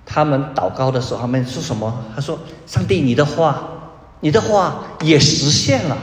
[0.06, 2.06] 他们祷告的时候，他们说什么？
[2.16, 3.77] 他说：“上帝，你的话，
[4.20, 5.98] 你的话也实现了。”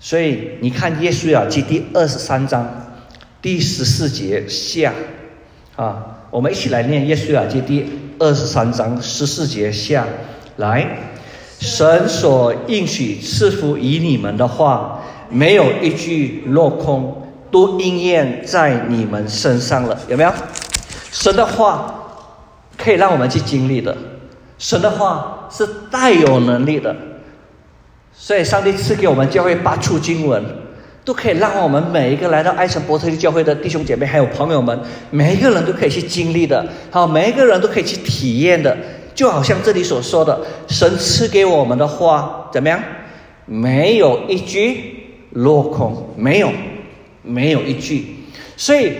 [0.00, 2.92] 所以你看《耶稣亚记》第二十三章
[3.40, 4.92] 第十四节下，
[5.76, 7.86] 啊，我们一起来念《耶稣亚记》第
[8.18, 10.06] 二十三章十四节下
[10.56, 10.86] 来，
[11.58, 19.98] 神所应许赐福于你们的话，没有一句落空，都应验在你们身上了。
[20.08, 20.32] 有没有？
[21.10, 21.94] 神的话
[22.76, 23.96] 可以让我们去经历的，
[24.58, 26.94] 神的话是带有能力的。
[28.12, 30.42] 所以，上帝赐给我们教会八处经文，
[31.04, 34.78] 都可以让我们每一个来到爱城伯特利教会的弟兄姐妹还有朋友们，
[35.10, 38.76] 每一个人都可以去经历的，好，每一个人都可以去体验的。
[39.14, 42.80] 就好像这里所说的，神赐给我们的话怎么样？
[43.46, 46.50] 没有一句落空，没有，
[47.22, 48.06] 没有一句。
[48.56, 48.92] 所以，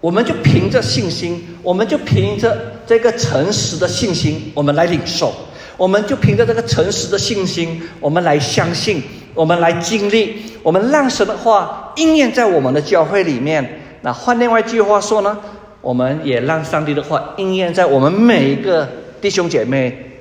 [0.00, 5.34] 我们就凭着信心，我们就凭着这个诚实的信心，我们来领受。
[5.76, 9.02] 我们就凭着这个诚实的信心，我们来相信，
[9.34, 13.80] 我们来经历，我们让神的话应验在我们的教会里面。
[14.02, 15.36] 那换另外一句话说呢，
[15.80, 18.88] 我们也让上帝的话应验在我们每一个
[19.20, 20.12] 弟兄姐妹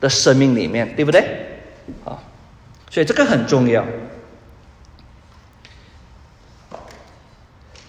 [0.00, 1.20] 的生命里面，对不对？
[2.04, 2.18] 啊，
[2.90, 3.84] 所以这个很重要。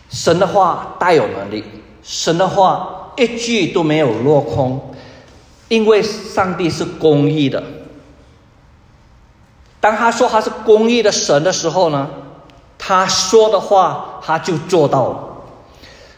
[0.09, 1.63] 神的话大有能力，
[2.07, 4.95] 神的话一句都没有落空。
[5.69, 7.61] 因为上帝是公义的，
[9.81, 12.09] 当他说他是公义的神的时候呢，
[12.77, 15.27] 他说的话他就做到了。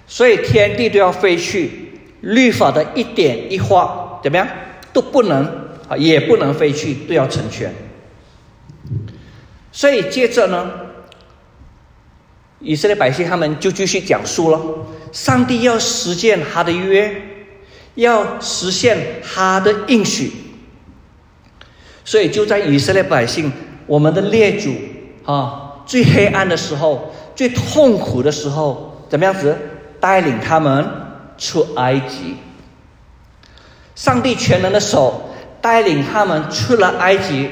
[0.05, 4.47] 所以天地都要飞去，律法的一点一画怎么样
[4.93, 5.43] 都不能
[5.87, 7.73] 啊，也不能飞去，都要成全。
[9.71, 10.69] 所以接着呢，
[12.59, 14.61] 以色列百姓他们就继续讲述了，
[15.11, 17.25] 上帝要实践他的约。
[17.95, 20.31] 要实现他的应许，
[22.05, 23.51] 所以就在以色列百姓，
[23.87, 24.73] 我们的列祖
[25.25, 29.57] 啊，最黑暗的时候、最痛苦的时候，怎么样子
[29.99, 30.87] 带领他们
[31.37, 32.37] 出埃及？
[33.95, 37.49] 上帝全能的手带领他们出了埃及，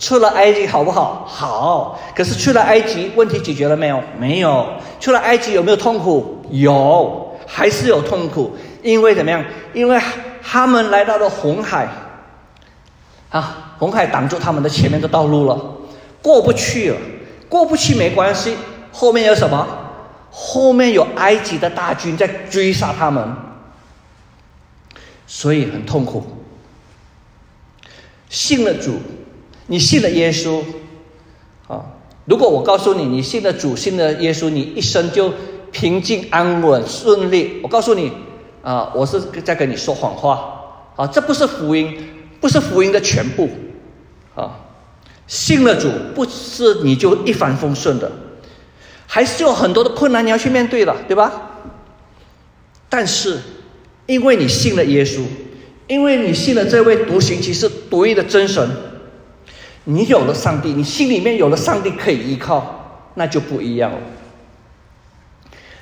[0.00, 1.24] 出了埃及好不好？
[1.28, 2.00] 好。
[2.16, 4.02] 可是去了埃及，问题解决了没有？
[4.18, 4.66] 没有。
[4.98, 6.44] 去了埃及有没有痛苦？
[6.50, 8.56] 有，还是有痛苦。
[8.82, 9.44] 因为怎么样？
[9.74, 10.00] 因为
[10.42, 11.86] 他们来到了红海，
[13.28, 15.76] 啊，红海挡住他们的前面的道路了，
[16.20, 16.96] 过不去了。
[17.48, 18.56] 过不去没关系，
[18.92, 19.66] 后面有什么？
[20.30, 23.36] 后面有埃及的大军在追杀他们，
[25.26, 26.24] 所以很痛苦。
[28.28, 29.00] 信了主，
[29.70, 30.60] 你信了耶稣，
[31.68, 31.86] 啊，
[32.24, 35.32] 如果我告诉你，你信了主，信了耶稣，你一生就
[35.70, 38.10] 平静安稳顺利，我告诉你。
[38.62, 41.96] 啊，我是在跟你说谎话，啊，这不是福音，
[42.42, 43.48] 不是福音的全部，
[44.34, 44.50] 啊，
[45.26, 48.12] 信了主不是你就一帆风顺的，
[49.06, 51.52] 还是有很多的困难你要去面对的，对吧？
[52.90, 53.38] 但是，
[54.04, 55.22] 因为你信了耶稣，
[55.86, 58.68] 因为你信了这位独行其是独一的真神，
[59.92, 63.98] 你有了上帝，你心里面有了上帝可以依靠，那就不一样了。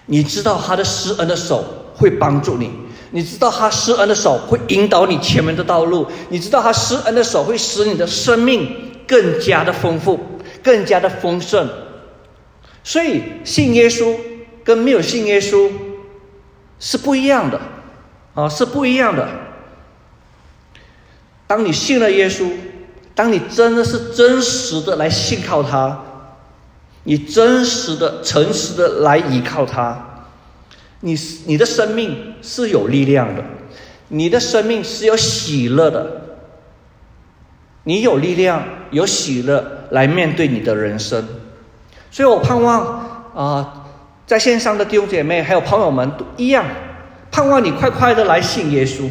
[0.06, 1.64] 你知道他的施恩的手。
[1.98, 2.70] 会帮助你，
[3.10, 10.20] 你知道他施恩的手会引导你前面的道路，你知道他施恩的手会使你的生命更加的丰富，
[10.62, 11.68] 更加的丰盛。
[12.84, 14.14] 所以信耶稣
[14.62, 15.68] 跟没有信耶稣
[16.78, 17.60] 是不一样的，
[18.34, 19.28] 啊，是不一样的。
[21.48, 22.48] 当你信了耶稣，
[23.18, 26.00] 当你真的是真实的来信靠他，
[27.02, 30.28] 你真实的、诚实的来依靠他。
[31.00, 33.42] 你你的生命是有力量的，
[34.06, 36.08] 你的生命是有喜乐的，
[37.82, 38.62] 你有力量、
[38.92, 41.26] 有喜乐来面对你的人生，
[42.12, 43.84] 所以我盼望啊，
[44.28, 46.64] 在线上的弟兄姐妹还有朋友们都一样，
[47.32, 49.10] 盼望你快快的来信耶稣。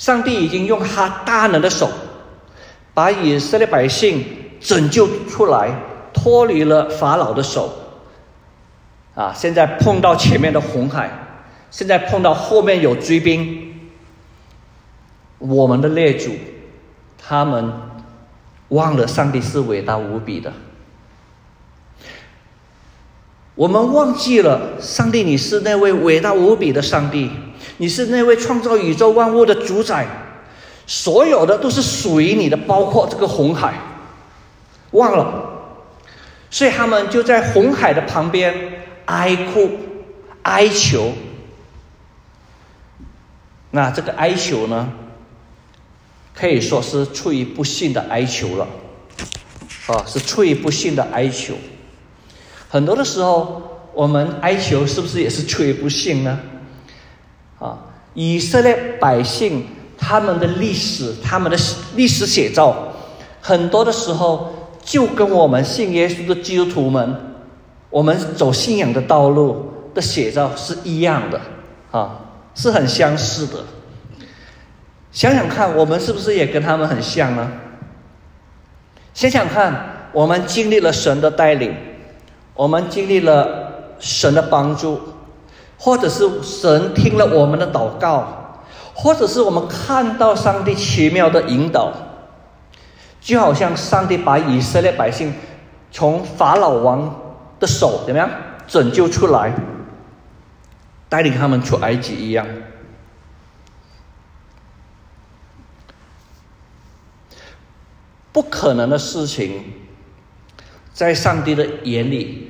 [0.00, 1.90] 上帝已经用他大能的手，
[2.94, 4.24] 把以色列百姓
[4.58, 5.70] 拯救出来，
[6.14, 7.70] 脱离了法老的手。
[9.14, 11.10] 啊，现在碰到前面的红海，
[11.70, 13.74] 现在碰到后面有追兵，
[15.36, 16.30] 我们的列祖，
[17.18, 17.70] 他们
[18.68, 20.50] 忘了上帝是伟大无比的。
[23.54, 27.30] 我们忘记了，上帝，你是那位伟大无比的上帝，
[27.78, 30.06] 你是那位创造宇宙万物的主宰，
[30.86, 33.74] 所有的都是属于你的，包括这个红海，
[34.90, 35.50] 忘了，
[36.50, 38.54] 所以他们就在红海的旁边
[39.06, 39.70] 哀哭、
[40.42, 41.12] 哀求。
[43.70, 44.92] 那这个哀求呢，
[46.34, 48.66] 可以说是出于不幸的哀求了，
[49.86, 51.54] 啊，是出于不幸的哀求。
[52.68, 56.40] 很多的时候，我们哀求是不是也是出于不幸呢？
[57.60, 57.78] 啊，
[58.14, 59.64] 以色列百姓
[59.96, 61.56] 他们的历史，他们的
[61.94, 62.74] 历史写照，
[63.40, 64.52] 很多的时候
[64.82, 67.14] 就跟我们信耶稣的基督徒们，
[67.90, 71.40] 我们走信仰的道路的写照是一样的，
[71.92, 72.18] 啊，
[72.56, 73.58] 是很相似的。
[75.12, 77.52] 想想看，我们是不是也跟他们很像呢？
[79.12, 81.74] 想想看，我们经历了神的带领。
[82.54, 85.00] 我们经历了神的帮助，
[85.82, 88.60] 或者是神听了我们的祷告，
[88.92, 91.90] 或者是我们看到上帝奇妙的引导，
[93.18, 95.32] 就好像上帝把以色列百姓
[95.90, 97.18] 从法老王
[97.58, 98.30] 的手怎么样
[98.66, 99.54] 拯救出来，
[101.08, 102.46] 带领他们出埃及一样。
[108.32, 109.64] 不可能的事情，
[110.92, 112.48] 在上帝的眼里。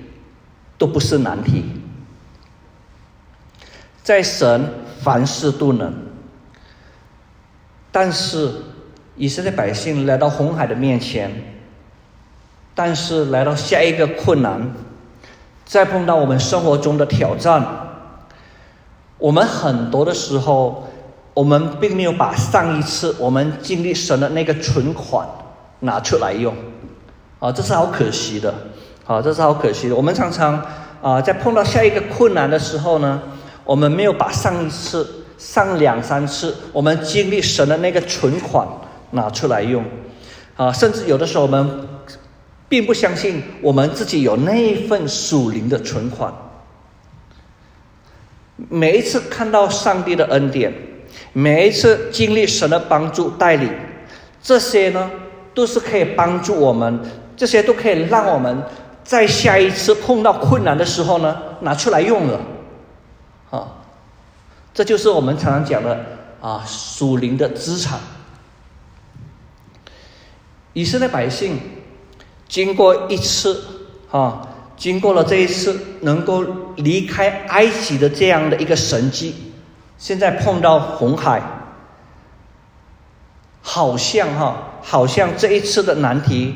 [0.80, 1.62] 都不是难题，
[4.02, 4.68] 在神
[5.00, 5.92] 凡事都能。
[7.92, 8.50] 但是
[9.16, 11.30] 以色列百姓来到红海的面前，
[12.74, 14.72] 但是来到下一个困难，
[15.64, 17.64] 再碰到我们生活中的挑战，
[19.18, 20.88] 我们很多的时候，
[21.34, 25.26] 我们并没有把上一次我们经历神的那个存款
[25.80, 26.54] 拿出来用，
[27.38, 28.54] 啊，这是好可惜的。
[29.06, 29.96] 啊，这是好可惜的。
[29.96, 30.64] 我们常常
[31.02, 33.20] 啊，在碰到下一个困难的时候呢，
[33.64, 38.66] 我们没有把上一次、上两三次我们经历神的那个存款
[39.12, 39.84] 拿出来用，
[40.56, 41.88] 啊，甚至有的时候我们
[42.68, 46.32] 并不相信我们自己有那一份属灵的存款。
[48.68, 50.72] 每一次看到上帝的恩典，
[51.32, 53.72] 每一次经历神的帮助带领，
[54.42, 55.10] 这些呢，
[55.54, 57.00] 都是可以帮助我们，
[57.36, 58.62] 这些都可以让我们。
[59.02, 62.38] 在下一次碰到困难的时候呢，拿出来用了，
[63.50, 63.72] 啊，
[64.72, 66.04] 这就是我们常常讲的
[66.40, 67.98] 啊属灵的资产。
[70.72, 71.58] 以色列百姓
[72.48, 73.60] 经过一次
[74.10, 74.46] 啊，
[74.76, 76.44] 经过了这一次能够
[76.76, 79.52] 离开埃及的这样的一个神迹，
[79.98, 81.42] 现在碰到红海，
[83.60, 86.54] 好像哈，好像这一次的难题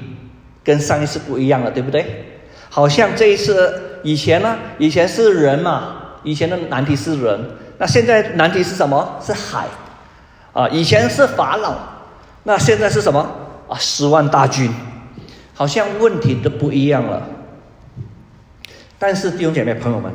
[0.63, 2.25] 跟上一次不一样了，对不对？
[2.71, 7.39] 好像这一次，以前呢，以前是人嘛，以前的难题是人，
[7.79, 9.21] 那现在难题是什么？
[9.23, 9.67] 是海，
[10.53, 11.77] 啊，以前是法老，
[12.43, 13.21] 那现在是什么？
[13.69, 14.73] 啊，十万大军，
[15.55, 17.29] 好像问题都不一样了。
[18.99, 20.13] 但是弟兄姐妹朋友们，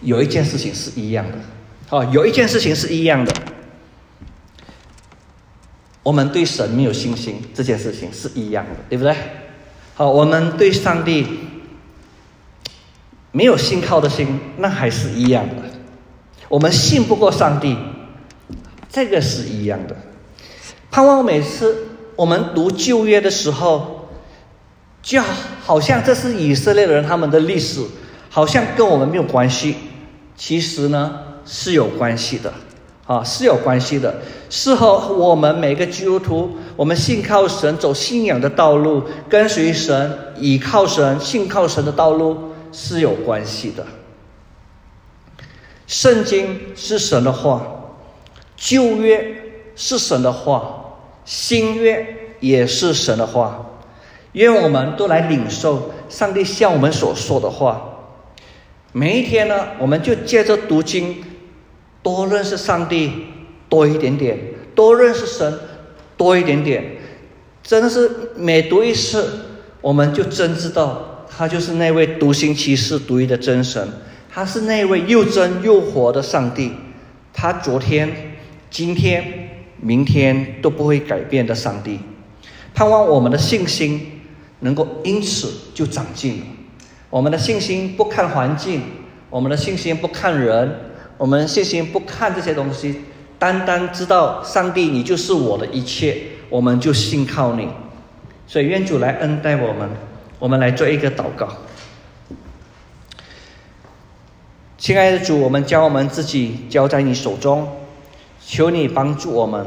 [0.00, 3.32] 有一件事情是一样的，啊，有一件事情是一样的，
[6.02, 9.14] 我们对神没有信心，这件事情是一样的，对不对？
[9.94, 11.47] 好，我们对上帝。
[13.32, 15.54] 没有信靠的心，那还是一样的。
[16.48, 17.76] 我们信不过上帝，
[18.90, 19.94] 这个是一样的。
[20.90, 24.08] 盼望每次我们读旧约的时候，
[25.02, 25.20] 就
[25.64, 27.82] 好像这是以色列人他们的历史，
[28.30, 29.76] 好像跟我们没有关系。
[30.34, 32.52] 其实呢，是有关系的，
[33.06, 34.22] 啊，是有关系的。
[34.48, 42.54] 是和我们每个基督徒，我们信靠神，走信仰的道路，跟随神，倚靠神，信靠神的道路。
[42.72, 43.86] 是有关系的。
[45.86, 47.96] 圣经是神的话，
[48.56, 53.64] 旧约是神的话，新约也是神的话。
[54.32, 57.94] 愿我们都来领受上帝向我们所说的话。
[58.92, 61.24] 每一天呢，我们就借着读经，
[62.02, 63.26] 多认识上帝
[63.68, 64.38] 多一点点，
[64.74, 65.58] 多认识神
[66.16, 66.98] 多一点点。
[67.62, 69.40] 真的是每读一次，
[69.80, 71.17] 我们就真知道。
[71.38, 73.88] 他就是那位独行其事、独一的真神，
[74.28, 76.72] 他是那位又真又活的上帝，
[77.32, 78.10] 他昨天、
[78.68, 79.48] 今天、
[79.80, 82.00] 明天都不会改变的上帝。
[82.74, 84.20] 盼望我们的信心
[84.58, 86.42] 能够因此就长进，
[87.08, 88.82] 我们的信心不看环境，
[89.30, 90.74] 我们的信心不看人，
[91.16, 93.02] 我们信心不看这些东西，
[93.38, 96.16] 单单知道上帝，你就是我的一切，
[96.50, 97.68] 我们就信靠你。
[98.48, 99.88] 所以愿主来恩待我们，
[100.38, 101.48] 我们来做一个祷告。
[104.76, 107.68] 亲爱的主，我们将我们自己交在你手中，
[108.44, 109.66] 求你帮助我们，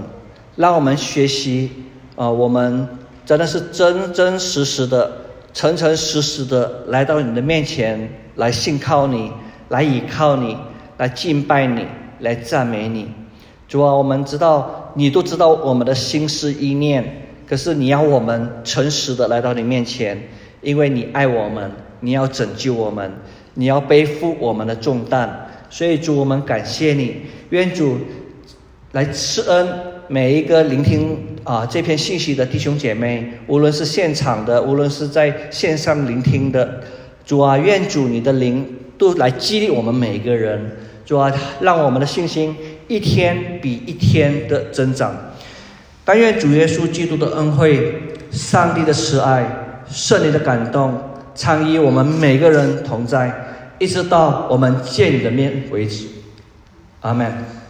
[0.55, 1.71] 让我们学习
[2.15, 2.87] 啊，我们
[3.25, 5.11] 真的是真真实实的、
[5.53, 9.31] 诚诚实实的来到你的面前，来信靠你。
[9.69, 10.57] 来倚靠你，
[10.97, 11.87] 来敬拜你，
[12.19, 13.09] 来赞美你，
[13.69, 20.27] 主啊，我们知道你都知道我们的心思意念，可是你要我们诚实的来到你面前，
[20.61, 23.11] 因为你爱我们，你要拯救我们，
[23.55, 25.29] 你要背负我们的重担，
[25.69, 27.17] 所以主，我们感谢你，
[27.49, 27.97] 愿主
[28.93, 29.67] 来赐恩
[30.07, 36.81] 每一个聆听啊这篇信息的弟兄姐妹，无论是现场的，无论是在线上聆听的，
[37.25, 38.77] 主啊，愿主你的灵。
[39.01, 42.55] 都来激励我们每一个人，主啊，让我们的信心
[42.87, 45.33] 一天比一天的增长。
[46.05, 47.95] 但愿主耶稣基督的恩惠、
[48.29, 49.60] 上帝的慈爱、
[49.91, 50.99] 圣灵的感动，
[51.35, 53.31] 参与我们每个人同在，
[53.77, 56.07] 一直到我们见你的面为止。
[57.01, 57.60] 阿门。